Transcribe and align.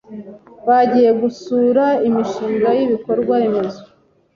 bagiye 0.67 1.09
gusura 1.21 1.83
imishinga 2.07 2.69
y'ibikorwa 2.77 3.33
remezo. 3.41 3.81